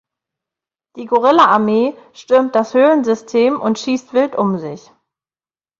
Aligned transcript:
Die 0.95 1.05
Gorilla-Armee 1.05 1.93
stürmt 2.13 2.55
das 2.55 2.73
Höhlensystem 2.73 3.61
und 3.61 3.77
schießt 3.77 4.13
wild 4.13 4.35
um 4.35 4.57
sich. 4.57 4.89